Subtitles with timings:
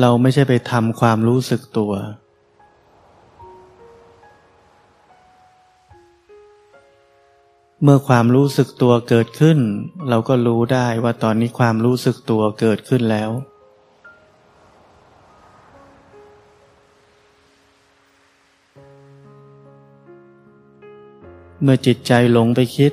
[0.00, 1.92] เราไม่ใช่ไปทำความรู้สึกตัว
[7.82, 9.58] เมื่อความรู้สึกตัวเกิดขึ้น
[10.08, 13.30] เราก็รู้ได้ว่าตอนนี้ความรู้สึกตัวเกิดขึ้นแล้ว
[21.62, 22.92] เมื่อจิตใจหลงไปคิด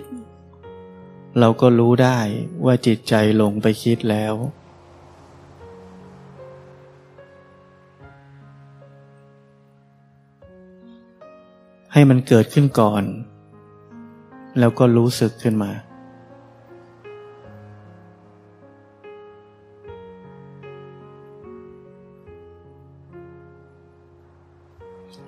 [1.40, 2.20] เราก็รู้ได้
[2.66, 4.36] ว่าจิตใจหลงไปคิดแล้ว
[11.96, 13.04] ให้มันเกิดขึ้นก่อน
[14.60, 15.72] แล้วก็รู้สึกขึ้นมา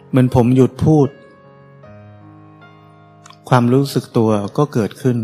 [0.09, 1.07] เหมือนผมหยุดพูด
[3.49, 5.17] ความรู้สึกตัวก็เกิดขึ้น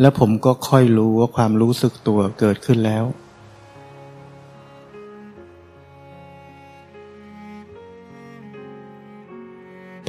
[0.00, 3.04] แล้วผมก็ค่อยรู้ว่าความรู้สึกตัวเกิดขึ้นแล้ว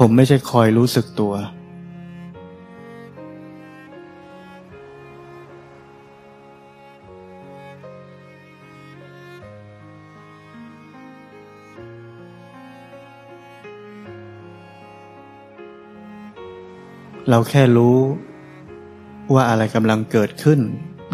[0.04, 1.34] ผมไม่ใช่คอยรู้สึกตัว
[17.30, 17.98] เราแค่รู้
[19.34, 20.60] ว่าอะไรกำลังเกิดขึ้น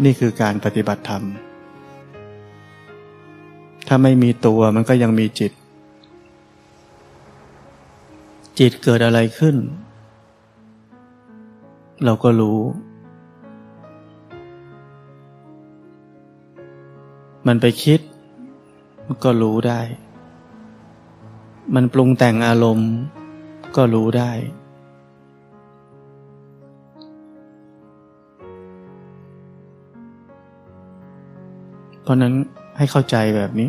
[0.04, 1.22] นี่คือการปฏิบัติธรรม
[3.88, 5.52] ถ้าไม่มีตัวมันก็ยังมีจิต
[8.58, 9.56] จิตเกิดอะไรขึ้น
[12.04, 12.60] เราก็รู้
[17.46, 18.00] มันไปคิด
[19.24, 19.80] ก็รู้ได้
[21.74, 22.90] มันปรุงแต่งอารมณ์
[23.76, 24.32] ก็รู้ได้
[32.02, 32.32] เพราะนั้น
[32.76, 33.68] ให้เข้าใจแบบนี้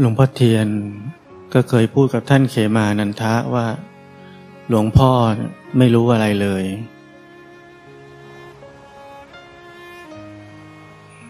[0.00, 0.66] หลวงพ่อเทียน
[1.54, 3.66] ก็เคยพูดกับท่านเขมานันทะว่า
[4.68, 5.10] หลวงพ่อ
[5.78, 6.64] ไม่รู้อะไรเลย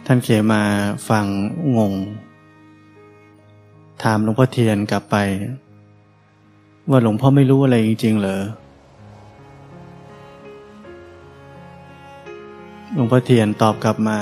[0.07, 0.63] ท่านเขมา
[1.09, 1.27] ฟัง
[1.77, 1.95] งง
[4.03, 5.17] ถามหลวงพ่อเทียนกลับไป
[6.91, 8.43] ว่าหลวงพ่อไม่รู้อะไรจริง ๆ เหรอ
[12.95, 14.19] หลวงพ่อเทียนตอบกลับมา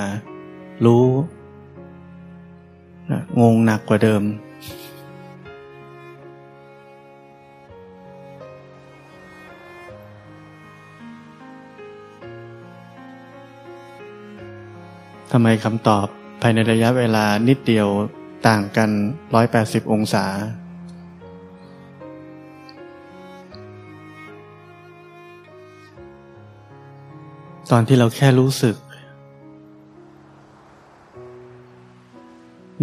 [0.85, 1.03] รู้
[3.41, 4.23] งงหนักกว่าเดิม
[15.31, 16.07] ทำไมคำตอบ
[16.41, 17.87] ภายในระยะเวลานิดเดียว
[18.47, 18.89] ต่างกัน
[19.41, 20.25] 180 องศา
[27.71, 28.75] ตอนที่เราแค่รู้สึก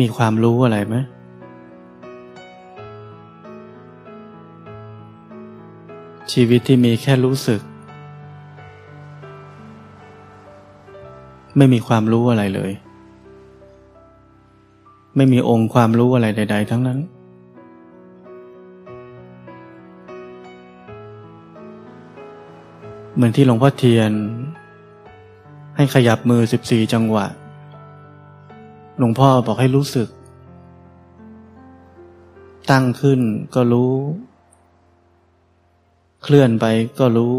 [0.00, 0.96] มีความรู้อะไรไหม
[6.32, 7.60] ชีวิตที่มีแค่รู้สึก
[11.56, 12.72] ไม่มีความรู้อะไรเลย
[15.16, 16.98] ไม่มีองค์ความรู้อะไรใด ๆ ทั้งนั้น
[23.14, 24.12] เหมือนที่หลวงพ่อเทียน
[25.76, 27.26] ให้ขยับมือสิบสี่จังหวะ
[29.02, 30.08] หลวงพ่อบอกให้รู้สึก
[32.70, 33.20] ตั้งขึ้น
[33.54, 33.94] ก็รู้
[36.22, 36.66] เคลื่อนไป
[36.98, 37.36] ก็รู้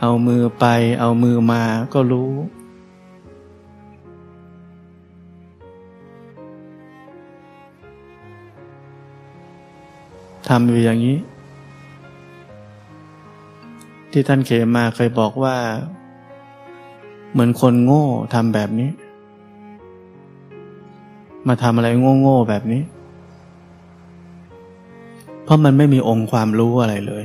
[0.00, 0.66] เอามือไป
[1.00, 1.62] เอามือมา
[1.94, 2.30] ก็รู้
[10.48, 11.18] ทำอยู่อย่างนี้
[14.10, 15.56] ที่ท่านเขมาเคยบอกว่า
[17.32, 18.90] เหมือนคนโง่ทำแบบนี้
[21.48, 21.88] มาทำอะไร
[22.20, 22.82] โง่ๆแบบนี้
[25.44, 27.24] เพราะมันไม่มีองค์ความรู้อะไรเลย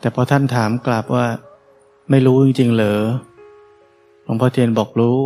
[0.00, 1.26] แต่พอท่านถามกลับว่า
[2.10, 3.00] ไม่รู้จริงๆ เหรอ
[4.22, 5.18] หลวงพ่อเทียนบอกรู้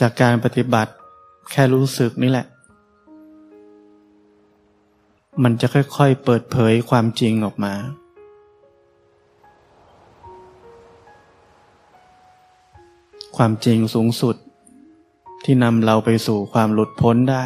[0.00, 0.92] จากการปฏิบัติ
[1.50, 2.46] แค่รู้สึกนี่แหละ
[5.42, 7.74] มันจะค่อยๆเปิดเผยความจริงออกมา
[13.36, 14.36] ความจริงสูงสุด
[15.44, 17.44] ที่นำเราไปสู่ความหลุดพ้นได้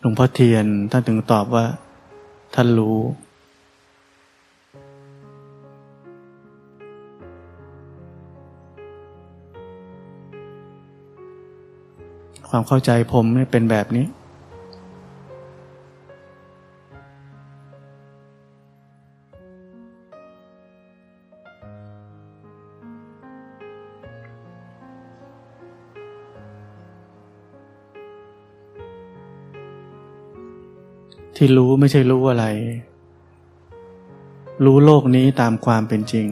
[0.00, 1.66] หลวงพ่อเทียนท่านถึงตอบว่า
[2.54, 2.98] ท่านรู้
[12.56, 14.06] ความเข้าใจผมเป็นแบบนี้
[31.36, 32.46] ที่รู้ไม่ใช่รู้อะไร
[34.64, 36.28] รู้โลกนี้ตามความเป็นจริง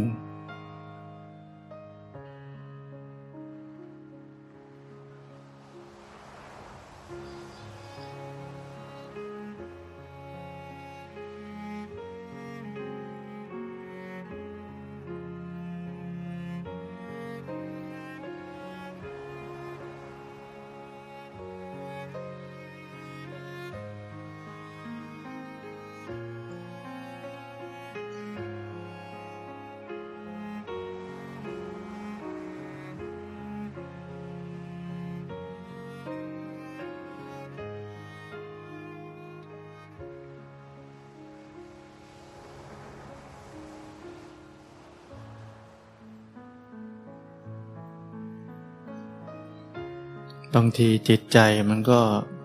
[50.55, 52.01] บางทีจิตใจมันก็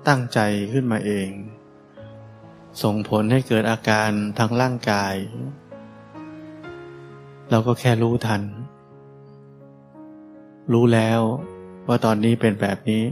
[0.07, 0.39] ตั้งใจ
[0.73, 1.29] ขึ้นมาเอง
[2.83, 5.15] ส่งผลให้เกิดอาการทางร่างกาย
[7.50, 8.41] เราก็แค่รู้ทัน
[10.73, 11.21] รู้แล้ว
[11.88, 13.03] ว่าตอนนี้เป็นแบบนี้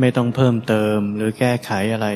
[0.00, 2.08] ไม่ต้องเพิ่มเติมหรือแก้ไขอะไร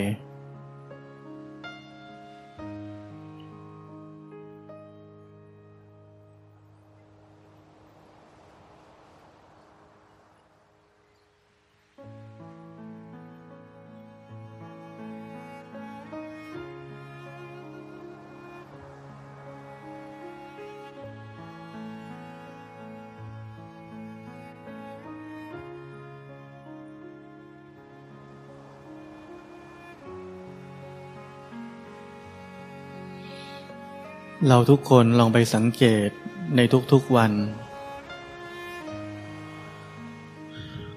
[34.48, 36.08] เราทุกคนลองไปสังเกต
[36.56, 36.60] ใน
[36.92, 37.32] ทุกๆวัน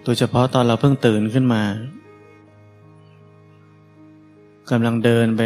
[0.03, 1.63] โดยเฉพาะตอนเราเพิ่งตื่นขึ้นมา
[4.71, 5.41] กำลังเดินไป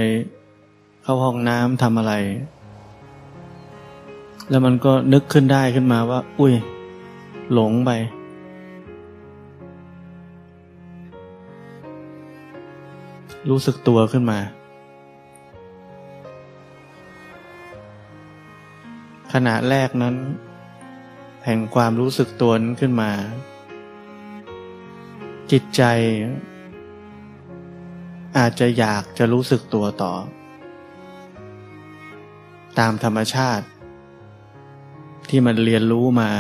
[1.03, 2.13] เข้าห้องน้ำทำอะไร
[4.49, 6.53] แล้วมันก็นึกขึ้นได้ขึ้นมาว่า อุ้ย
[7.53, 7.91] หลงไป
[13.49, 14.39] รู้สึกตัวขึ้นมา
[19.33, 20.15] ขณะแรกนั้น
[21.45, 23.11] แห่งความรู้สึกตัวนั้นขึ้นมา
[25.51, 25.83] จิตใจ
[28.37, 30.13] อาจจะอยากจะรู้สึกตัวต่อ
[32.79, 33.65] ตามธรรมชาติ
[35.29, 36.31] ที่มันเรียนรู้มา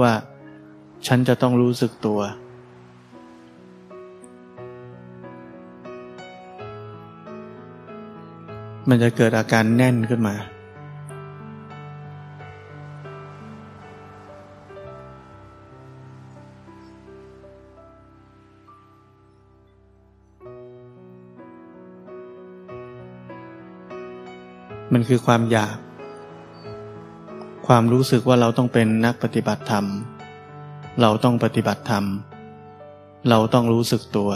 [0.00, 0.12] ว่า
[1.06, 2.20] ฉันจะต้องรู้สึกตัว
[8.88, 10.36] มันจะเกิดอาการแน่นขึ้นมา
[24.94, 25.76] มันคือความอยาก
[27.66, 29.84] ความรู้สึกว่าเราต้องเป็นนักปฏิบัติธรรม
[31.00, 32.04] เราต้องปฏิบัติธรรม
[33.30, 34.30] เราต้องรู้สึกตัว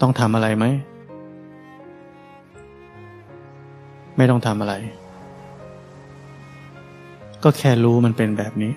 [0.00, 0.64] ต้องทำอะไรไหม
[4.16, 4.74] ไม่ต้องทำอะไร
[7.44, 8.72] ก็แค่รู้มันเป็นแบบนี้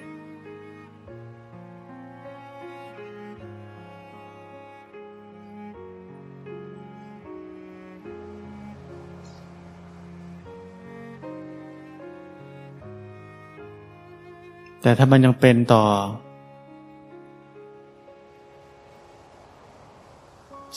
[14.81, 15.83] แต่ถ้ามันยังเป็นต่อ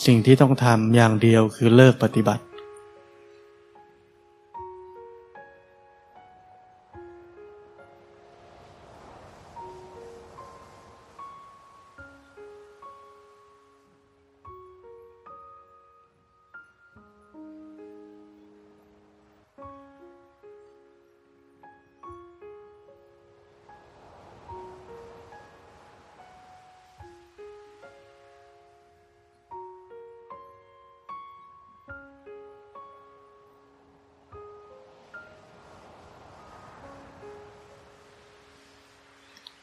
[0.05, 2.43] สิ่งที่ต้องทำอย่างเดียวคือเลิกปฏิบัติ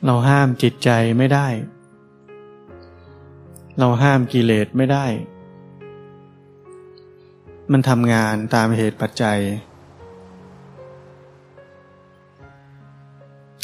[0.07, 1.47] เราห้ามจิตใจไม่ได้
[3.79, 5.07] เราห้ามกิเลสไม่ได้
[7.73, 9.39] มันทำงานตามเหตุปัจจัย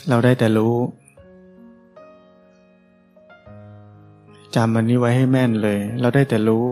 [0.09, 0.77] เราได้แต่รู้
[4.55, 6.67] จำมันนี้ไว้ให้แม่นเลย เราได้แต่รู้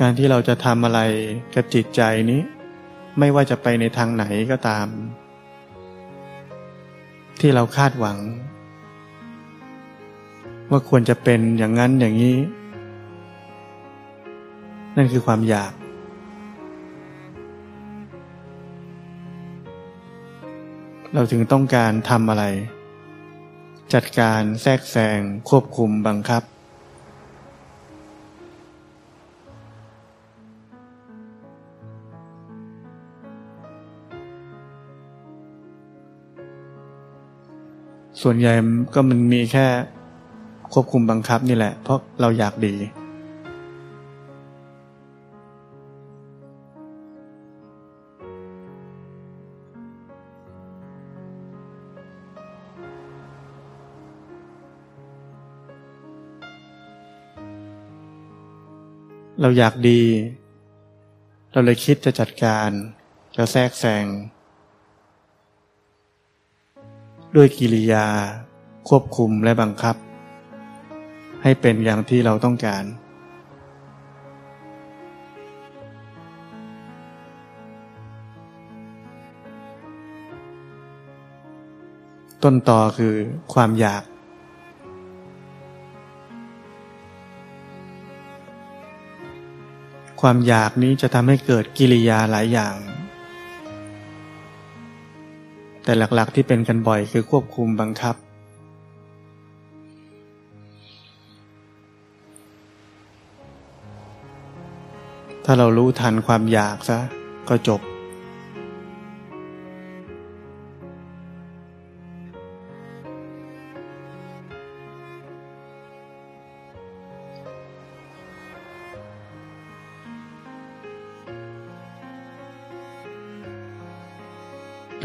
[0.00, 1.00] การที่เราจะทำอะไร
[1.54, 2.40] กับจิตใจนี้
[3.18, 4.86] ไม่ว่าจะไปในทางไหนก็ตาม
[7.40, 8.18] ที่เราคาดหวัง
[10.70, 12.36] ว่าควรจะเป็นอย่างนั้นอย่างนี้
[14.96, 15.72] นั่นคือความอยาก
[21.14, 22.44] เราถึงต้องการทำอะไร
[23.94, 26.42] จัดการแทรกแซงควบคุมบังคับ
[38.26, 38.52] ส่วนใหญ่
[38.94, 39.66] ก็มันมีแค่
[40.72, 42.74] ควบคุมบังคับนี่แหละ เพราะเราอยากดี
[59.40, 60.00] เราอยากดี
[61.52, 62.70] เราเลยคิดจะจัดการ
[63.36, 64.06] จะแทรกแซง
[67.36, 68.06] ด้วยกิริยา
[68.88, 69.96] ควบคุมและบังคับ
[71.42, 72.84] ให้เป็นอย่างที่เราต้องการ
[82.42, 83.14] ต้นต่อคือ
[83.54, 84.04] ความอยาก
[90.20, 92.93] ความอยากนี้จะทำให้เกิดกิริยาหลายอย่าง
[95.84, 98.16] แต่หลักๆที่เป็นกันบ่อยคือควบคุมบังคับ
[105.44, 106.98] ถ้าเรารู้ทันความอยากซะ
[107.48, 107.80] ก็จบ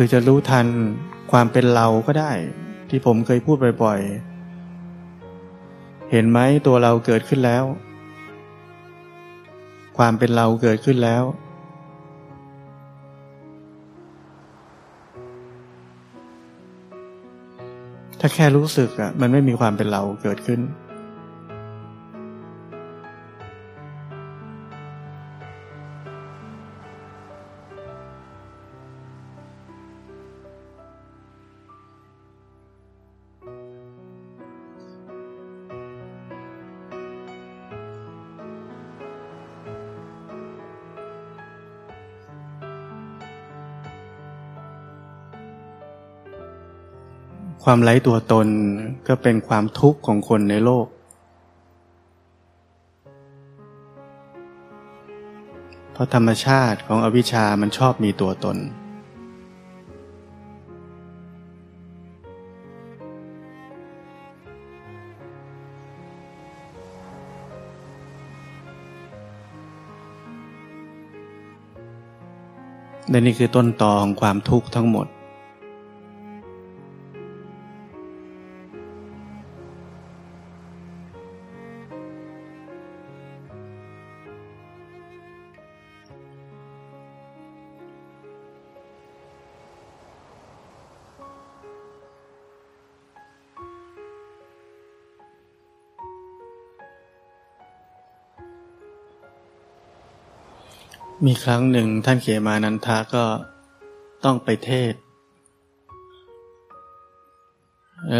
[0.01, 0.67] รือจะรู้ทัน
[1.31, 2.31] ความเป็นเราก็ได้
[2.89, 7.63] ที่ผมเคยพูดบ่อยๆ เห็นไหมตัวเราเกิดขึ้นแล้ว
[9.97, 11.23] ความเป็นเราเกิดขึ้นแล้ว
[18.19, 20.59] ถ้าแค่รู้สึกอะมันไม่มีความเป็นเราเกิดขึ้น
[47.71, 48.47] ความไร้ตัวตน
[49.07, 50.87] ก็เป็นความทุกข์ของคนในโลก
[55.91, 58.57] เพราะธรรมชาติของอวิชามันชอบมีตัวตน
[73.09, 75.07] และนี่คือต้นตอของความทุกข์ทั้งหมด
[101.31, 103.23] มีครั้งหนึ่งท่านเขมานันทาก็
[104.25, 104.93] ต้องไปเทศ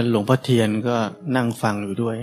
[0.10, 0.98] หลวงพ่อเทียนก็
[1.36, 2.18] นั่งฟังอยู่ด้วย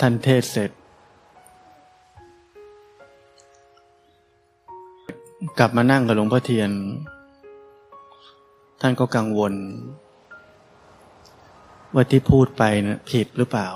[0.00, 0.70] ท่านเทศเสร็จ
[5.58, 6.70] กลับมานั่งกับหลวงพ่อเทียน
[8.80, 9.54] ท่านก็กังวล
[11.94, 13.68] ว่าที่พูดไปนะผิดหรือเปล่า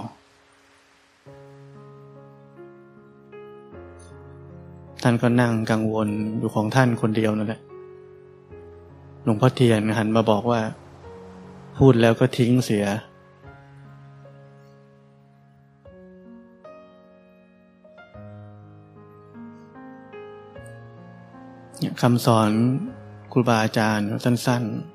[5.06, 6.08] ท่านก็นั่งกังวล
[6.38, 7.60] อยู่ของท่านคนเดียวนั่นแหละ
[9.24, 10.60] หลวงพ่อเทียนหันมาบอกว่า
[11.78, 12.86] พูดแล้วก็ทิ้งเสีย
[22.00, 22.50] คำสอน
[23.32, 24.93] ครูบาอาจารย์สั้นๆ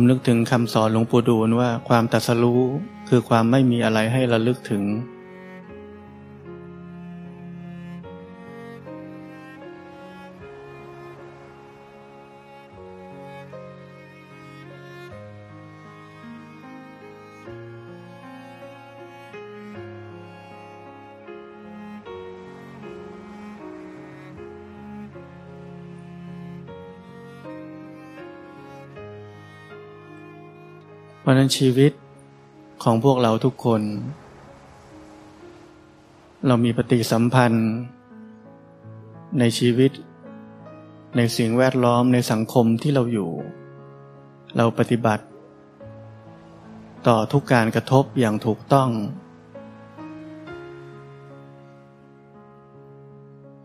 [0.00, 2.62] ผมนึกถึงคำสอนหลวงปู่ดูลว่าความตัสรู้
[3.08, 4.82] คือความไม่มีอะไรให้ระลึกถึง
[31.38, 31.92] ราะนั้นชีวิต
[32.82, 33.82] ของพวกเราทุกคน
[36.46, 37.68] เรามีปฏิสัมพันธ์
[39.38, 39.90] ในชีวิต
[41.16, 43.30] ในสิ่งแวดล้อมในสังคมที่เราอยู่
[44.56, 45.24] เราปฏิบัติ
[47.08, 48.90] ต่อทุกการกระทบอย่างถูกต้อง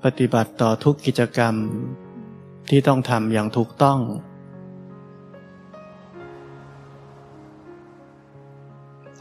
[0.03, 1.55] ปฏิบัติต่อทุกกิจกรรม
[2.69, 3.99] ที่ต้องทำอย่างถูกต้อง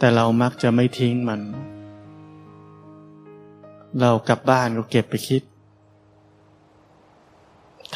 [0.02, 1.40] แต่เรามักจะไม่ทิ้งมัน
[4.00, 5.42] เรากลับบ้านก็เก็บไปคิด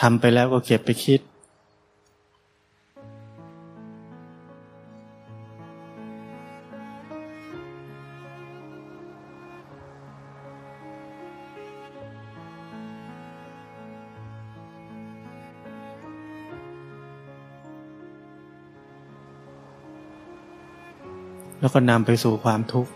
[0.01, 1.21] ทำไปแล้วก็เก็บไปคิด
[21.61, 22.93] แล้วก็นำไปสู่ความทุกข์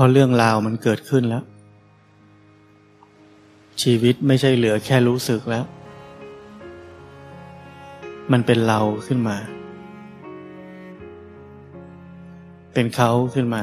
[0.00, 1.44] พอเรื่องราวมันเกิดขึ้นแล้ว
[3.82, 5.64] ชีวิตไม่ใช่เหลือแค่รู้สึกแล้ว
[8.32, 9.36] มันเป็นเราขึ้นมา
[12.72, 13.62] เป็นเขาขึ้นมา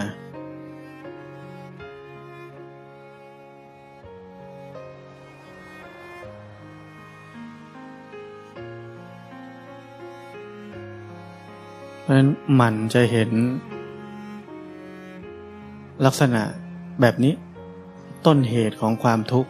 [12.06, 13.30] เพราะฉะนั้นมันจะเห็น
[16.06, 16.41] ลักษณะ
[17.02, 17.34] แบบนี้
[18.26, 19.50] ต้นเหตุของความทุกข์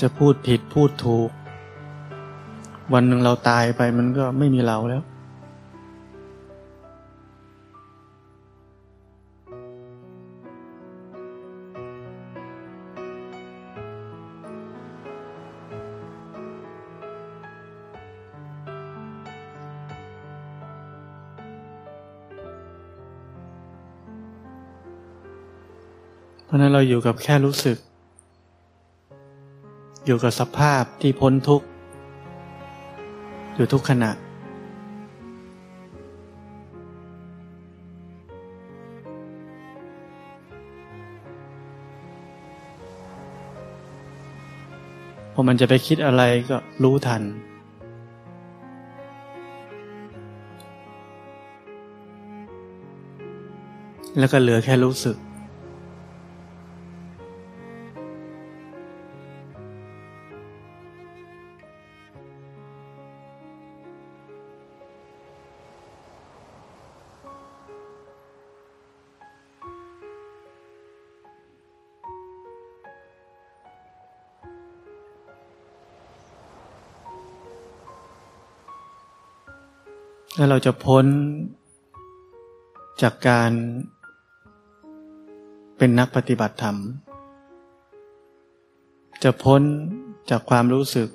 [0.00, 1.30] จะพูดผิดพูดถูก
[2.92, 27.76] วันหนึ่งเราตายไปมันก็ไม่มีเราแล้วะนั้นเราอยู่กับแค่รู้สึก
[30.06, 31.66] อยู่กับสภาพที่พ้นทุกข์
[33.56, 34.10] อยู่ทุกขณะ
[45.32, 47.22] พอมันจะไปคิดอะไรก็รู้ทัน
[54.18, 55.16] แล้วก็เหลือแค่รู้สึก
[80.36, 81.06] แล้วเราจะพ้น
[83.02, 83.50] จากการ
[85.78, 86.76] เป็นนักปฏิบัติธรรม
[89.22, 89.62] จะพ้น
[90.30, 91.08] จากความรู้สึก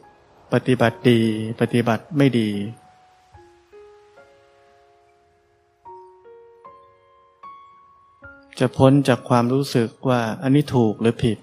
[0.53, 1.19] ปฏิบัติดี
[1.61, 2.49] ปฏิบัติไม่ดี
[8.59, 11.37] จจะพ้นจากความรู้สึกว่าอันนี้ถูกหรือผิด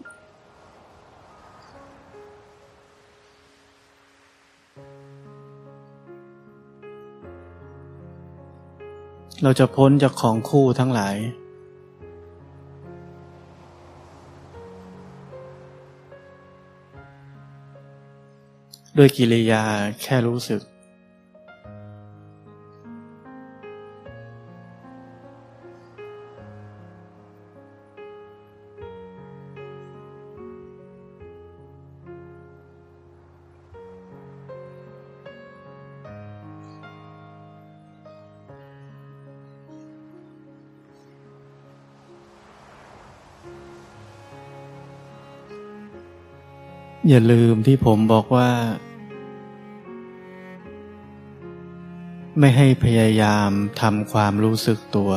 [9.43, 11.17] เราจะพ้นจากของคู่ทั้งหลาย
[18.99, 19.65] ด้วยกิริยา
[20.03, 20.61] แค่รู้สึก
[47.11, 48.51] อย่าลืมที่ผมบอกว่า
[52.39, 55.13] ไม่ให้พยายามทำความรู้สึกตัว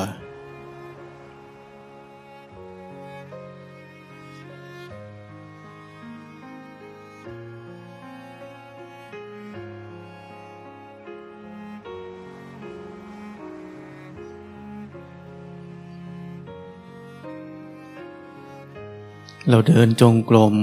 [19.50, 20.56] เราเดินจงกรม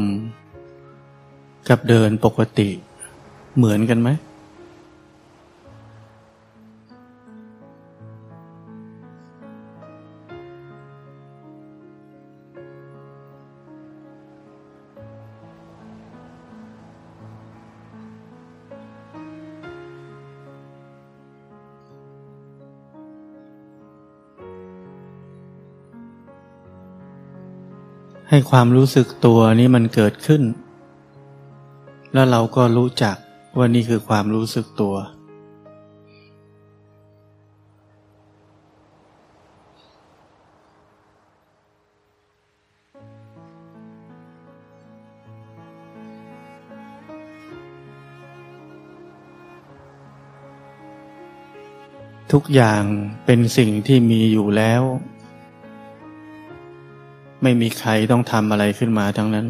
[1.69, 2.69] กับเดินปกติ
[3.57, 4.09] เหมือนกันไหม
[28.31, 30.43] ให้ความรู้สึกตัวนี้มันเกิดขึ้น
[32.13, 33.17] แล้วเราก็รู้จัก
[33.57, 34.97] ว่านี่คือความรู้สึกตัว
[52.33, 52.83] ทุกอย่าง
[53.25, 54.83] เป็นสิ่งที่มีอยู่แล้ว
[57.43, 59.47] ไม่มีใครต้องทำอะไรขึ้นมาทั้งนั้น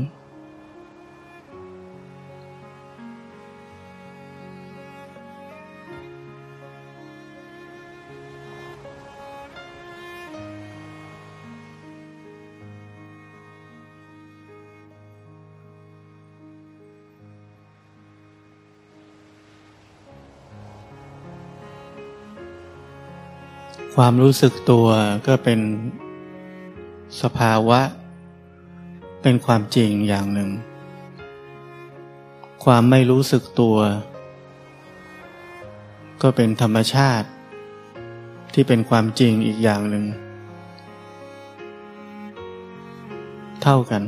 [24.02, 24.87] ความรู้สึกตัว
[25.26, 25.61] ก็เป็น
[27.22, 27.80] สภาวะ
[29.22, 30.50] เป็นความจริงอย่างหนึ่ง
[32.64, 33.76] ความไม่รู้สึกตัว
[36.22, 37.28] ก็เป็นธรรมชาติ
[38.54, 40.04] ที่เป็นความจริงอีกอย่างหนึ่ง
[43.62, 44.02] เท่ากัน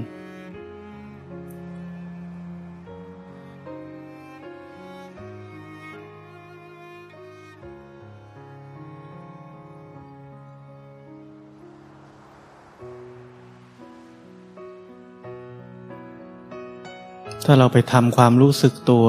[17.53, 19.07] ถ้าเราไปทำความรู้สึกตัว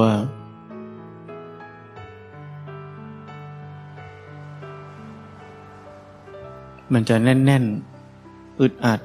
[6.93, 7.63] มันจะแน่น
[8.11, 8.99] ๆ อึดอัด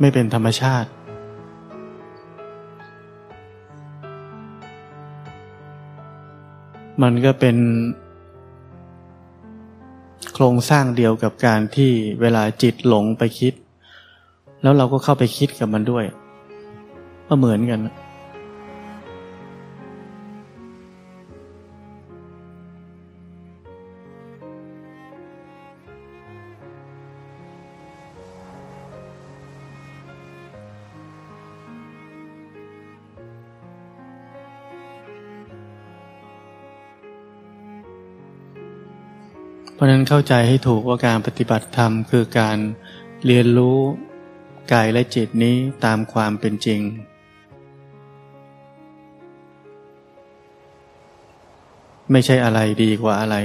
[0.00, 0.90] ไม่เป็นธรรมชาติ
[7.02, 7.56] มันก็เป็น
[10.38, 13.54] โครงสร้างเดียวกับการที่เวลาจิตหลงไปคิด
[14.62, 16.04] แล้วเราก็เข้าไปคิดกับมันด้วย
[17.28, 17.80] ก็เหมือนกัน
[39.76, 42.58] เพราะนั้นเข้าใจให้ถูกว่าการปฏิบัติธรรมคือการ
[43.26, 43.78] เรียนรู้
[44.72, 46.80] กายและจิตนี้ตามความเป็นจริง
[52.12, 53.36] ไม่ใช่อะไรดีกว่าอะไร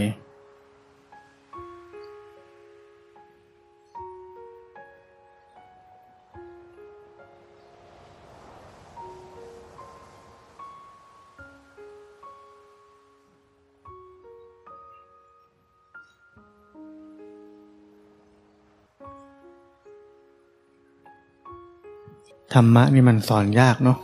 [22.53, 23.97] ธรรมะนี่มันสอนยากเนาะ